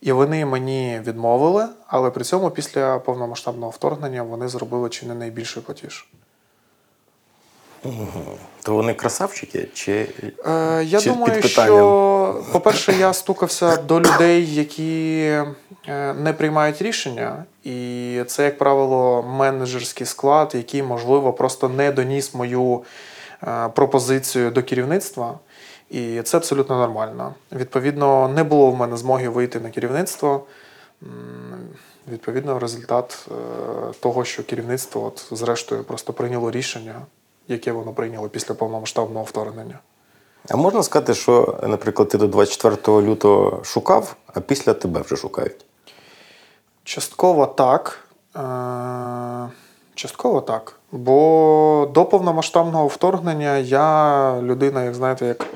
І 0.00 0.12
вони 0.12 0.46
мені 0.46 1.00
відмовили, 1.06 1.66
але 1.86 2.10
при 2.10 2.24
цьому 2.24 2.50
після 2.50 2.98
повномасштабного 2.98 3.70
вторгнення 3.70 4.22
вони 4.22 4.48
зробили 4.48 4.88
чи 4.88 5.06
не 5.06 5.14
найбільший 5.14 5.62
платіж. 5.62 6.08
То 8.62 8.74
вони 8.74 8.94
красавчики? 8.94 9.68
Чи... 9.74 10.08
Е, 10.46 10.84
я 10.84 11.00
Чи 11.00 11.10
думаю, 11.10 11.40
під 11.40 11.50
що, 11.50 12.44
по-перше, 12.52 12.92
я 12.92 13.12
стукався 13.12 13.76
до 13.76 14.00
людей, 14.00 14.54
які 14.54 15.20
е, 15.88 16.14
не 16.14 16.32
приймають 16.32 16.82
рішення, 16.82 17.44
і 17.64 18.20
це, 18.26 18.44
як 18.44 18.58
правило, 18.58 19.22
менеджерський 19.22 20.06
склад, 20.06 20.52
який, 20.54 20.82
можливо, 20.82 21.32
просто 21.32 21.68
не 21.68 21.92
доніс 21.92 22.34
мою 22.34 22.82
е, 23.42 23.68
пропозицію 23.68 24.50
до 24.50 24.62
керівництва. 24.62 25.38
І 25.90 26.22
це 26.22 26.36
абсолютно 26.36 26.78
нормально. 26.78 27.34
Відповідно, 27.52 28.28
не 28.28 28.44
було 28.44 28.70
в 28.70 28.76
мене 28.76 28.96
змоги 28.96 29.28
вийти 29.28 29.60
на 29.60 29.70
керівництво. 29.70 30.44
Відповідно, 32.12 32.58
результат 32.58 33.28
того, 34.00 34.24
що 34.24 34.42
керівництво, 34.42 35.04
от, 35.04 35.38
зрештою, 35.38 35.84
просто 35.84 36.12
прийняло 36.12 36.50
рішення, 36.50 36.94
яке 37.48 37.72
воно 37.72 37.92
прийняло 37.92 38.28
після 38.28 38.54
повномасштабного 38.54 39.24
вторгнення. 39.24 39.78
А 40.50 40.56
можна 40.56 40.82
сказати, 40.82 41.14
що, 41.14 41.58
наприклад, 41.62 42.08
ти 42.08 42.18
до 42.18 42.26
24 42.26 43.02
лютого 43.02 43.60
шукав, 43.64 44.16
а 44.34 44.40
після 44.40 44.74
тебе 44.74 45.00
вже 45.00 45.16
шукають? 45.16 45.64
Частково 46.84 47.46
так. 47.46 47.98
Е, 48.36 49.48
Частково 49.94 50.40
так. 50.40 50.78
Бо 50.92 51.90
до 51.94 52.04
повномасштабного 52.04 52.86
вторгнення 52.86 53.56
я 53.58 54.38
людина, 54.42 54.84
як 54.84 54.94
знаєте, 54.94 55.26
як 55.26 55.46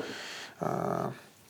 е, 0.61 0.65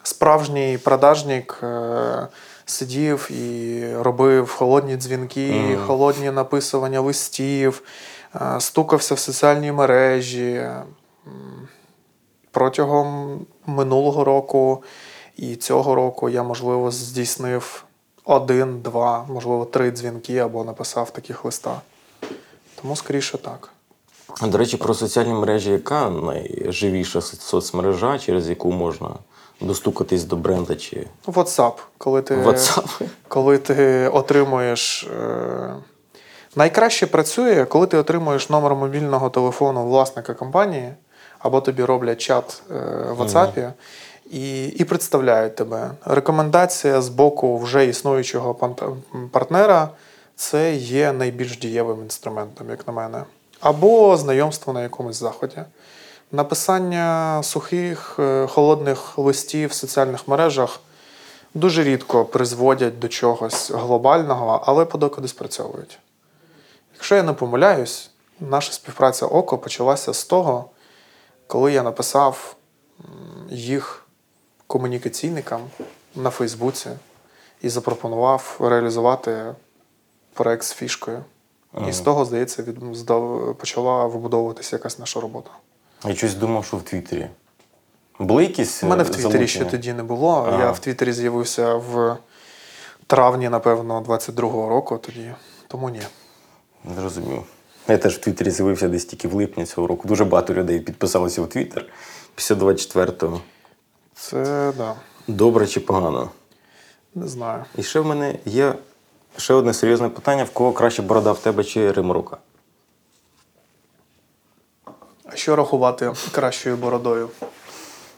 справжній 0.03 0.77
продажник 0.83 1.59
е, 1.63 2.27
сидів 2.65 3.31
і 3.31 3.83
робив 3.95 4.49
холодні 4.51 4.95
дзвінки, 4.97 5.51
Мгм. 5.51 5.85
холодні 5.87 6.31
написування 6.31 7.01
листів, 7.01 7.81
стукався 8.59 9.15
в 9.15 9.19
соціальні 9.19 9.71
мережі. 9.71 10.69
Протягом 12.51 13.39
минулого 13.65 14.23
року 14.23 14.83
і 15.37 15.55
цього 15.55 15.95
року 15.95 16.29
я, 16.29 16.43
можливо, 16.43 16.91
здійснив 16.91 17.83
один, 18.25 18.81
два, 18.81 19.25
можливо, 19.29 19.65
три 19.65 19.91
дзвінки 19.91 20.37
або 20.37 20.63
написав 20.63 21.11
таких 21.11 21.45
листа. 21.45 21.81
Тому 22.81 22.95
скоріше 22.95 23.37
так. 23.37 23.69
До 24.41 24.57
речі, 24.57 24.77
про 24.77 24.93
соціальні 24.93 25.33
мережі, 25.33 25.71
яка 25.71 26.09
найживіша 26.09 27.21
соцмережа, 27.21 28.19
через 28.19 28.49
яку 28.49 28.71
можна 28.71 29.09
достукатись 29.61 30.23
до 30.23 30.35
бренда 30.35 30.75
чи 30.75 31.07
WhatsApp, 31.27 31.73
коли 31.97 32.21
ти, 32.21 32.35
WhatsApp? 32.35 33.01
коли 33.27 33.57
ти 33.57 34.07
отримуєш. 34.07 35.09
Найкраще 36.55 37.07
працює, 37.07 37.65
коли 37.65 37.87
ти 37.87 37.97
отримуєш 37.97 38.49
номер 38.49 38.75
мобільного 38.75 39.29
телефону 39.29 39.85
власника 39.85 40.33
компанії, 40.33 40.93
або 41.39 41.61
тобі 41.61 41.83
роблять 41.83 42.21
чат 42.21 42.61
е, 42.71 42.73
в 43.11 43.21
WhatsApp 43.21 43.71
і, 44.31 44.65
і 44.65 44.83
представляють 44.83 45.55
тебе. 45.55 45.91
Рекомендація 46.05 47.01
з 47.01 47.09
боку 47.09 47.57
вже 47.57 47.85
існуючого 47.85 48.75
партнера 49.31 49.89
це 50.35 50.73
є 50.75 51.11
найбільш 51.11 51.57
дієвим 51.57 52.01
інструментом, 52.01 52.69
як 52.69 52.87
на 52.87 52.93
мене. 52.93 53.23
Або 53.59 54.17
знайомство 54.17 54.73
на 54.73 54.83
якомусь 54.83 55.19
заході. 55.19 55.57
Написання 56.31 57.39
сухих, 57.43 58.15
е, 58.19 58.47
холодних 58.47 59.17
листів 59.17 59.69
в 59.69 59.73
соціальних 59.73 60.27
мережах 60.27 60.79
дуже 61.53 61.83
рідко 61.83 62.25
призводять 62.25 62.99
до 62.99 63.07
чогось 63.07 63.71
глобального, 63.71 64.63
але 64.65 64.85
подекуди 64.85 65.27
спрацьовують. 65.27 65.99
Якщо 67.01 67.15
я 67.15 67.23
не 67.23 67.33
помиляюсь, 67.33 68.09
наша 68.39 68.73
співпраця 68.73 69.25
ОКО 69.25 69.57
почалася 69.57 70.13
з 70.13 70.23
того, 70.23 70.69
коли 71.47 71.73
я 71.73 71.83
написав 71.83 72.55
їх 73.49 74.05
комунікаційникам 74.67 75.61
на 76.15 76.29
Фейсбуці 76.29 76.89
і 77.61 77.69
запропонував 77.69 78.57
реалізувати 78.59 79.55
проект 80.33 80.63
з 80.63 80.73
фішкою. 80.73 81.23
І 81.87 81.91
з 81.91 81.99
того, 81.99 82.25
здається, 82.25 82.63
від, 82.63 83.07
почала 83.57 84.05
вибудовуватися 84.05 84.75
якась 84.75 84.99
наша 84.99 85.19
робота. 85.19 85.51
Я 86.05 86.15
щось 86.15 86.33
думав, 86.33 86.65
що 86.65 86.77
в 86.77 86.81
Твіттері. 86.83 87.27
Були 88.19 88.43
якісь 88.43 88.83
У 88.83 88.87
мене 88.87 89.03
в 89.03 89.07
е, 89.07 89.09
Твіттері 89.09 89.47
ще 89.47 89.65
тоді 89.65 89.93
не 89.93 90.03
було. 90.03 90.45
Ага. 90.47 90.63
Я 90.63 90.71
в 90.71 90.79
Твіттері 90.79 91.13
з'явився 91.13 91.73
в 91.75 92.17
травні, 93.07 93.49
напевно, 93.49 94.01
22-го 94.01 94.69
року 94.69 94.97
тоді. 94.97 95.31
Тому 95.67 95.89
ні. 95.89 96.01
Зрозумів. 96.97 97.43
Я 97.87 97.97
теж 97.97 98.15
в 98.15 98.19
Твіттері 98.19 98.51
з'явився 98.51 98.87
десь 98.87 99.05
тільки 99.05 99.27
в 99.27 99.33
липні 99.33 99.65
цього 99.65 99.87
року. 99.87 100.07
Дуже 100.07 100.25
багато 100.25 100.53
людей 100.53 100.79
підписалося 100.79 101.41
в 101.41 101.49
Твіттер 101.49 101.85
після 102.35 102.55
24-го. 102.55 103.41
Це 104.15 104.73
да. 104.77 104.95
Добре 105.27 105.67
чи 105.67 105.79
погано? 105.79 106.29
Не 107.15 107.27
знаю. 107.27 107.65
І 107.77 107.83
ще 107.83 107.99
в 107.99 108.05
мене 108.05 108.35
є 108.45 108.75
ще 109.37 109.53
одне 109.53 109.73
серйозне 109.73 110.09
питання: 110.09 110.43
в 110.43 110.49
кого 110.49 110.71
краще 110.73 111.01
борода 111.01 111.31
в 111.31 111.39
тебе 111.39 111.63
чи 111.63 111.91
римрука? 111.91 112.37
А 115.25 115.35
що 115.35 115.55
рахувати 115.55 116.13
кращою 116.31 116.77
бородою? 116.77 117.29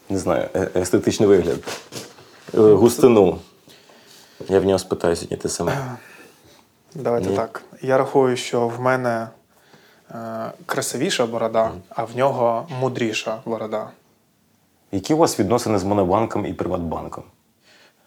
Не 0.09 0.17
знаю, 0.17 0.49
е- 0.55 0.69
естетичний 0.75 1.29
вигляд. 1.29 1.59
Е, 2.53 2.57
Густину. 2.59 3.39
Я 4.49 4.59
в 4.59 4.65
нього 4.65 4.79
спитаю 4.79 5.15
сьогодні 5.15 5.37
те 5.37 5.49
саме. 5.49 5.97
Давайте 6.95 7.29
Ні. 7.29 7.35
так. 7.35 7.61
Я 7.85 7.97
рахую, 7.97 8.37
що 8.37 8.67
в 8.67 8.81
мене 8.81 9.27
е, 10.11 10.17
красивіша 10.65 11.25
борода, 11.25 11.71
а 11.89 12.03
в 12.03 12.17
нього 12.17 12.67
мудріша 12.79 13.37
борода. 13.45 13.87
Які 14.91 15.13
у 15.13 15.17
вас 15.17 15.39
відносини 15.39 15.79
з 15.79 15.83
Монобанком 15.83 16.45
і 16.45 16.53
Приватбанком? 16.53 17.23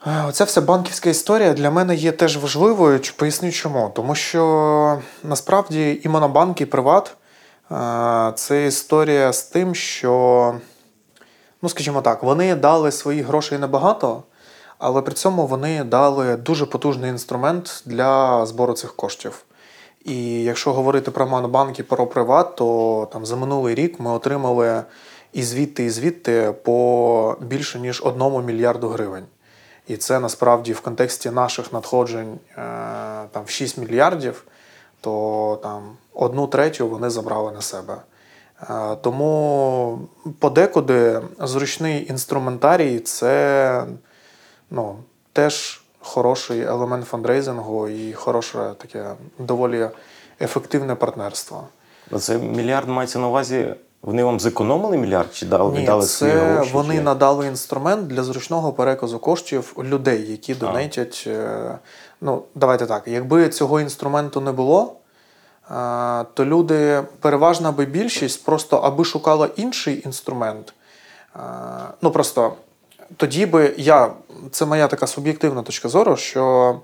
Е, 0.07 0.25
Оця 0.29 0.45
вся 0.45 0.61
банківська 0.61 1.11
історія 1.11 1.53
для 1.53 1.71
мене 1.71 1.95
є 1.95 2.13
теж 2.13 2.37
важливою. 2.37 3.01
Поясню 3.17 3.53
чому. 3.53 3.93
Тому 3.95 4.15
що 4.15 4.99
насправді 5.23 6.01
і 6.05 6.09
Монобанк, 6.09 6.61
і 6.61 6.67
Приват 6.67 7.17
е, 7.71 8.33
це 8.35 8.67
історія 8.67 9.33
з 9.33 9.43
тим, 9.43 9.75
що, 9.75 10.55
ну 11.63 11.69
скажімо 11.69 12.03
так, 12.03 12.23
вони 12.23 12.55
дали 12.55 12.93
своїх 12.93 13.27
грошей 13.27 13.59
небагато, 13.59 14.23
але 14.79 15.03
при 15.03 15.15
цьому 15.15 15.47
вони 15.47 15.85
дали 15.85 16.37
дуже 16.37 16.67
потужний 16.67 17.11
інструмент 17.11 17.83
для 17.87 18.47
збору 18.47 18.73
цих 18.73 18.97
коштів. 18.97 19.45
І 20.07 20.43
якщо 20.43 20.73
говорити 20.73 21.11
про 21.11 21.27
Монобанк 21.27 21.79
і 21.79 21.83
про 21.83 22.07
Приват, 22.07 22.57
то 22.57 23.09
там 23.13 23.27
за 23.27 23.37
минулий 23.37 23.75
рік 23.75 24.01
ми 24.01 24.11
отримали 24.11 24.83
і 25.33 25.43
звідти, 25.43 25.85
і 25.85 25.91
звідти 25.91 26.55
по 26.63 27.37
більше 27.41 27.81
ніж 27.81 28.03
одному 28.05 28.43
мільярду 28.43 28.89
гривень. 28.89 29.25
І 29.89 29.97
це 29.97 30.21
насправді 30.21 30.73
в 30.73 30.81
контексті 30.81 31.31
наших 31.31 31.73
надходжень 31.73 32.39
е, 32.51 32.57
там, 33.33 33.45
в 33.45 33.51
6 33.51 33.79
мільярдів, 33.79 34.45
то 35.01 35.59
там 35.63 35.97
одну 36.15 36.47
третю 36.47 36.89
вони 36.89 37.11
забрали 37.11 37.53
на 37.53 37.61
себе. 37.61 37.97
Е, 38.71 38.97
Тому 38.97 39.99
подекуди 40.39 41.21
зручний 41.41 42.11
інструментарій 42.11 42.99
це 42.99 43.85
ну, 44.71 44.97
теж 45.33 45.86
хороший 46.07 46.61
елемент 46.61 47.07
фандрейзингу 47.07 47.89
і 47.89 48.13
хороше 48.13 48.71
таке 48.79 49.05
доволі 49.39 49.89
ефективне 50.41 50.95
партнерство. 50.95 51.65
Оце 52.11 52.39
мільярд 52.39 52.89
мається 52.89 53.19
на 53.19 53.29
увазі. 53.29 53.75
Вони 54.03 54.25
вам 54.25 54.41
зекономили 54.41 54.97
мільярд 54.99 55.35
чи 55.35 55.47
дали, 55.47 55.73
Ні, 55.73 55.79
віддали 55.81 56.07
свої 56.07 56.33
це 56.33 56.39
гроші? 56.39 56.71
вони 56.73 56.95
чи- 56.97 57.01
надали 57.03 57.47
інструмент 57.47 58.07
для 58.07 58.23
зручного 58.23 58.73
переказу 58.73 59.19
коштів 59.19 59.75
людей, 59.79 60.31
які 60.31 60.55
донатять. 60.55 61.25
е, 61.27 61.79
Ну, 62.21 62.43
давайте 62.55 62.87
так. 62.87 63.03
Якби 63.09 63.49
цього 63.49 63.81
інструменту 63.81 64.41
не 64.41 64.53
було, 64.53 64.93
е, 65.71 66.25
то 66.35 66.45
люди, 66.45 67.03
переважна 67.21 67.73
би 67.73 67.85
більшість, 67.85 68.45
просто 68.45 68.77
аби 68.77 69.05
шукала 69.05 69.49
інший 69.57 70.03
інструмент. 70.07 70.75
Е, 71.37 71.41
Ну 72.03 72.11
просто 72.11 72.53
тоді 73.17 73.47
би 73.47 73.75
я, 73.77 74.11
це 74.51 74.67
моя 74.67 74.89
така 74.89 75.07
суб'єктивна 75.07 75.63
точка 75.63 75.89
зору, 75.89 76.17
що 76.17 76.75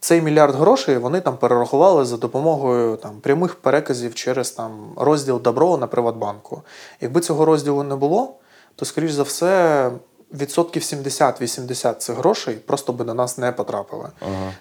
цей 0.00 0.22
мільярд 0.22 0.54
грошей 0.54 0.98
вони 0.98 1.20
там 1.20 1.36
перерахували 1.36 2.04
за 2.04 2.16
допомогою 2.16 2.96
там, 2.96 3.20
прямих 3.20 3.54
переказів 3.54 4.14
через 4.14 4.50
там, 4.50 4.92
розділ 4.96 5.40
Добро 5.42 5.76
на 5.76 5.86
Приватбанку. 5.86 6.62
Якби 7.00 7.20
цього 7.20 7.44
розділу 7.44 7.82
не 7.82 7.96
було, 7.96 8.34
то, 8.76 8.84
скоріш 8.84 9.12
за 9.12 9.22
все, 9.22 9.90
відсотків 10.32 10.82
70-80 10.82 11.94
цих 11.94 12.16
грошей 12.16 12.54
просто 12.54 12.92
би 12.92 13.04
до 13.04 13.14
нас 13.14 13.38
не 13.38 13.52
потрапили. 13.52 14.08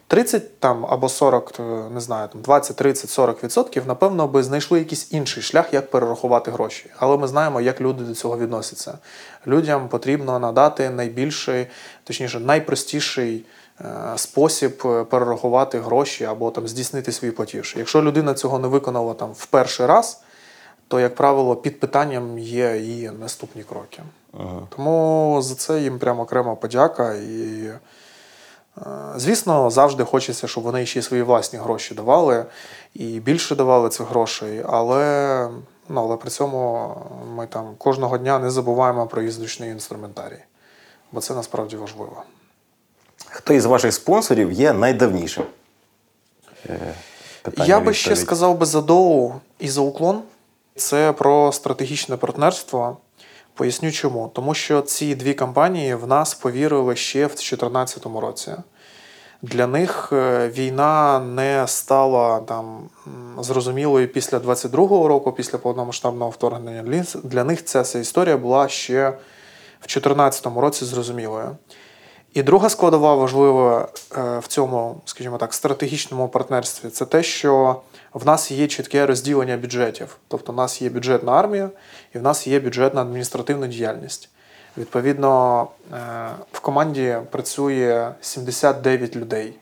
30 0.08 0.60
там, 0.60 0.86
або 0.86 1.10
40, 1.10 1.60
не 1.94 2.00
знаю, 2.00 2.28
там, 2.28 2.42
20, 2.42 2.76
30, 2.76 3.10
40 3.10 3.44
відсотків, 3.44 3.88
напевно, 3.88 4.28
би 4.28 4.44
знайшли 4.44 4.80
якийсь 4.80 5.12
інший 5.12 5.44
шлях, 5.44 5.74
як 5.74 5.92
перерахувати 5.92 6.52
гроші. 6.52 6.92
Але 6.98 7.18
ми 7.18 7.28
знаємо, 7.28 7.62
як 7.62 7.82
люди 7.82 8.04
до 8.04 8.16
цього 8.16 8.38
відносяться. 8.38 8.98
Людям 9.48 9.90
потрібно 9.90 10.40
надати 10.40 10.90
найбільший, 10.90 11.68
точніше, 12.04 12.40
найпростіший 12.40 13.46
е, 13.82 13.86
спосіб 14.16 14.82
е, 14.86 15.04
перерахувати 15.04 15.80
гроші 15.80 16.26
або 16.26 16.52
там 16.52 16.68
здійснити 16.68 17.12
свій 17.12 17.32
платіж. 17.32 17.76
Якщо 17.78 18.02
людина 18.02 18.34
цього 18.34 18.60
не 18.60 18.68
виконала 18.68 19.14
там 19.14 19.32
в 19.34 19.46
перший 19.46 19.86
раз, 19.86 20.22
то, 20.88 21.00
як 21.00 21.16
правило, 21.16 21.56
під 21.56 21.80
питанням 21.80 22.40
є 22.40 22.78
її 22.78 23.12
наступні 23.20 23.64
кроки. 23.64 24.04
Тому 24.70 25.38
за 25.42 25.56
це 25.56 25.82
їм 25.82 26.00
прямо 26.00 26.24
окрема 26.24 26.56
подяка. 26.56 27.14
І, 27.14 27.72
е, 28.78 28.84
звісно, 29.16 29.70
завжди 29.70 30.04
хочеться, 30.04 30.48
щоб 30.48 30.64
вони 30.64 30.86
ще 30.86 31.00
й 31.00 31.02
свої 31.02 31.24
власні 31.24 31.60
гроші 31.60 31.96
давали 31.96 32.46
і 32.94 33.20
більше 33.20 33.56
давали 33.56 33.90
цих 33.90 34.08
грошей, 34.08 34.64
але, 34.70 35.50
ну, 35.90 36.02
але 36.02 36.18
при 36.18 36.30
цьому 36.30 36.92
ми 37.36 37.48
там 37.48 37.76
кожного 37.78 38.18
дня 38.18 38.40
не 38.40 38.52
забуваємо 38.52 39.08
про 39.08 39.22
їх 39.22 39.32
зручний 39.32 39.70
інструментарій, 39.70 40.44
бо 41.12 41.22
це 41.22 41.34
насправді 41.34 41.76
важливо. 41.76 42.24
Хто 43.30 43.54
із 43.54 43.66
ваших 43.66 43.94
спонсорів 43.94 44.52
є 44.52 44.74
найдавнішим? 44.74 45.44
Е, 46.70 46.94
питання 47.42 47.68
Я 47.70 47.80
би 47.80 47.94
ще 47.94 48.16
сказав 48.16 48.58
би 48.58 48.66
за 48.66 48.82
Доу 48.82 49.34
і 49.60 49.70
за 49.70 49.82
уклон. 49.82 50.22
Це 50.78 51.12
про 51.14 51.52
стратегічне 51.52 52.18
партнерство. 52.18 52.98
Поясню 53.54 53.92
чому. 53.92 54.32
Тому 54.34 54.54
що 54.54 54.82
ці 54.82 55.16
дві 55.16 55.34
компанії 55.34 55.96
в 55.96 56.08
нас 56.08 56.34
повірили 56.34 56.96
ще 56.96 57.26
в 57.26 57.30
2014 57.30 58.06
році. 58.06 58.52
Для 59.42 59.68
них 59.68 60.10
е, 60.12 60.50
війна 60.50 61.20
не 61.20 61.68
стала 61.68 62.40
там 62.40 62.90
зрозумілою 63.40 64.08
після 64.08 64.38
22-го 64.38 65.08
року, 65.08 65.32
після 65.32 65.58
повномасштабного 65.58 66.32
вторгнення. 66.32 67.04
Для- 67.24 67.44
них 67.44 67.66
ця 67.66 67.82
вся 67.82 68.00
історія 68.00 68.38
була 68.38 68.68
ще 68.68 69.10
в 69.80 69.88
2014 69.88 70.46
році 70.62 70.86
зрозумілою. 70.86 71.58
І 72.34 72.44
друга 72.44 72.70
складова 72.70 73.16
важлива 73.16 73.88
е, 74.18 74.40
в 74.40 74.48
цьому, 74.48 75.02
скажімо 75.06 75.38
так, 75.38 75.54
стратегічному 75.54 76.30
партнерстві 76.30 76.90
це 76.90 77.06
те, 77.06 77.24
що 77.24 77.82
в 78.16 78.26
нас 78.26 78.52
є 78.52 78.68
чітке 78.68 79.06
розділення 79.06 79.58
бюджетів. 79.58 80.18
Тобто, 80.28 80.52
в 80.52 80.56
нас 80.56 80.82
є 80.82 80.90
бюджетна 80.90 81.32
армія 81.32 81.70
і 82.14 82.18
в 82.18 82.22
нас 82.22 82.48
є 82.48 82.60
бюджетна 82.60 83.02
адміністративна 83.02 83.68
діяльність. 83.68 84.30
Відповідно, 84.78 85.68
е, 85.94 85.98
в 86.52 86.60
команді 86.60 87.18
працює 87.32 88.12
79 88.22 89.16
людей. 89.16 89.54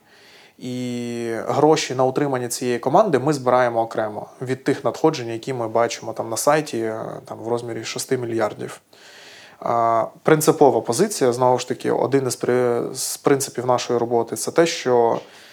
І 0.58 1.34
гроші 1.46 1.94
на 1.94 2.04
утримання 2.04 2.48
цієї 2.48 2.78
команди 2.78 3.18
ми 3.18 3.32
збираємо 3.32 3.80
окремо 3.80 4.26
від 4.42 4.64
тих 4.64 4.84
надходжень, 4.84 5.28
які 5.28 5.52
ми 5.52 5.68
бачимо 5.68 6.12
там 6.12 6.30
на 6.30 6.36
сайті, 6.36 6.78
е, 6.78 7.04
там 7.24 7.38
в 7.38 7.48
розмірі 7.48 7.84
6 7.84 8.16
мільярдів. 8.16 8.80
Принципова 10.22 10.80
позиція, 10.80 11.32
знову 11.32 11.58
ж 11.58 11.68
таки, 11.68 11.90
один 11.90 12.26
із 12.26 12.36
принципів 13.22 13.66
нашої 13.66 13.98
роботи 13.98 14.36
це 14.36 14.50
те, 14.50 14.66
що 14.66 15.20
е, 15.20 15.43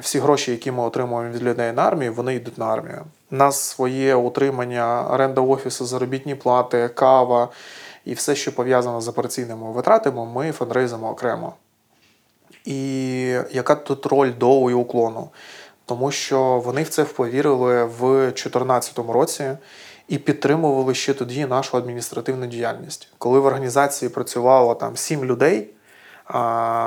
всі 0.00 0.18
гроші, 0.18 0.50
які 0.50 0.70
ми 0.70 0.82
отримуємо 0.82 1.34
від 1.34 1.42
людей 1.42 1.72
на 1.72 1.82
армію, 1.82 2.14
вони 2.14 2.34
йдуть 2.34 2.58
на 2.58 2.66
армію. 2.66 3.04
У 3.30 3.36
нас 3.36 3.60
своє 3.60 4.14
утримання, 4.14 5.08
оренда 5.10 5.40
офісу, 5.40 5.86
заробітні 5.86 6.34
плати, 6.34 6.88
кава 6.88 7.48
і 8.04 8.14
все, 8.14 8.34
що 8.34 8.54
пов'язано 8.54 9.00
з 9.00 9.08
операційними 9.08 9.72
витратами, 9.72 10.26
ми 10.26 10.52
фандрейзимо 10.52 11.10
окремо. 11.10 11.54
І 12.64 13.22
яка 13.50 13.74
тут 13.74 14.06
роль 14.06 14.32
доу 14.38 14.70
і 14.70 14.74
уклону? 14.74 15.28
Тому 15.86 16.10
що 16.10 16.62
вони 16.64 16.82
в 16.82 16.88
це 16.88 17.04
повірили 17.04 17.84
в 17.84 17.98
2014 18.00 18.98
році 18.98 19.50
і 20.08 20.18
підтримували 20.18 20.94
ще 20.94 21.14
тоді 21.14 21.46
нашу 21.46 21.76
адміністративну 21.76 22.46
діяльність. 22.46 23.08
Коли 23.18 23.40
в 23.40 23.44
організації 23.44 24.08
працювало 24.08 24.74
там 24.74 24.96
сім 24.96 25.24
людей, 25.24 25.68
а, 25.68 25.79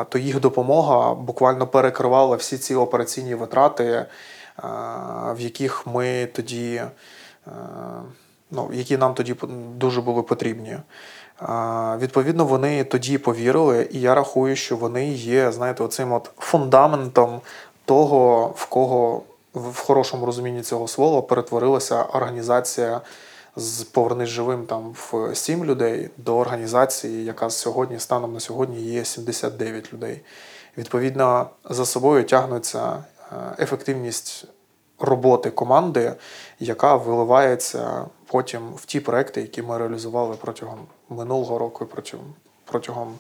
то 0.10 0.17
їх 0.17 0.39
допомога 0.39 1.13
буквально 1.13 1.67
перекривала 1.67 2.36
всі 2.36 2.58
ці 2.58 2.75
операційні 2.75 3.36
витрати, 3.36 4.06
в 5.29 5.36
яких 5.39 5.88
ми 5.88 6.25
тоді, 6.25 6.82
ну, 8.51 8.69
які 8.73 8.97
нам 8.97 9.13
тоді 9.13 9.36
дуже 9.77 10.01
були 10.01 10.23
потрібні. 10.23 10.77
Відповідно, 11.97 12.45
вони 12.45 12.84
тоді 12.84 13.17
повірили, 13.17 13.89
і 13.91 14.01
я 14.01 14.15
рахую, 14.15 14.56
що 14.56 14.77
вони 14.77 15.10
є, 15.10 15.51
знаєте, 15.51 15.84
оцим 15.84 16.13
от 16.13 16.32
фундаментом 16.38 17.41
того, 17.86 18.47
в 18.56 18.65
кого 18.65 19.21
в 19.53 19.77
хорошому 19.77 20.25
розумінні 20.25 20.62
цього 20.62 20.88
слова 20.88 21.21
перетворилася 21.21 22.03
організація 22.03 23.01
з 23.56 23.84
повернись 23.84 24.30
живим 24.30 24.66
там 24.66 24.92
в 24.94 25.36
7 25.36 25.66
людей 25.66 26.10
до 26.18 26.38
організації, 26.38 27.26
яка 27.26 27.50
сьогодні, 27.50 28.00
станом 28.00 28.34
на 28.34 28.39
сьогодні, 28.39 28.82
є 28.82 29.06
79 29.06 29.94
людей. 29.94 30.22
Відповідно, 30.78 31.50
за 31.70 31.86
собою 31.86 32.24
тягнуться 32.24 33.04
е, 33.32 33.36
ефективність 33.60 34.46
роботи 35.00 35.50
команди, 35.50 36.13
яка 36.60 36.96
виливається 36.96 38.06
потім 38.26 38.74
в 38.74 38.86
ті 38.86 39.00
проекти, 39.00 39.42
які 39.42 39.62
ми 39.62 39.78
реалізували 39.78 40.36
протягом 40.36 40.80
минулого 41.10 41.58
року 41.58 41.86
протягом, 41.86 42.34
протягом 42.66 43.16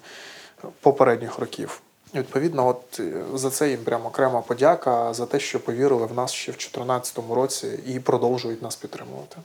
попередніх 0.81 1.39
років. 1.39 1.81
Відповідно, 2.15 2.67
от 2.67 2.99
е, 2.99 3.13
за 3.33 3.49
це 3.49 3.69
їм 3.69 3.83
прямо 3.83 4.07
окрема 4.07 4.41
подяка 4.41 5.13
за 5.13 5.25
те, 5.25 5.39
що 5.39 5.59
повірили 5.59 6.05
в 6.05 6.13
нас 6.13 6.31
ще 6.31 6.51
в 6.51 6.55
2014 6.55 7.19
році 7.29 7.79
і 7.85 7.99
продовжують 7.99 8.61
нас 8.61 8.75
підтримувати. 8.75 9.37